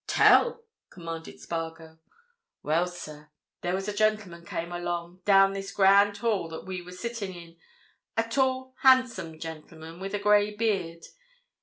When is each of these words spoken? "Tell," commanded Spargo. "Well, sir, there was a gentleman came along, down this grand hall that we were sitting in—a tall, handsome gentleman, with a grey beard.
"Tell," 0.07 0.63
commanded 0.89 1.39
Spargo. 1.39 1.99
"Well, 2.63 2.87
sir, 2.87 3.29
there 3.61 3.75
was 3.75 3.87
a 3.87 3.93
gentleman 3.93 4.43
came 4.43 4.71
along, 4.71 5.21
down 5.25 5.53
this 5.53 5.71
grand 5.71 6.17
hall 6.17 6.49
that 6.49 6.65
we 6.65 6.81
were 6.81 6.91
sitting 6.91 7.35
in—a 7.35 8.23
tall, 8.23 8.73
handsome 8.79 9.37
gentleman, 9.37 9.99
with 9.99 10.15
a 10.15 10.19
grey 10.19 10.55
beard. 10.55 11.05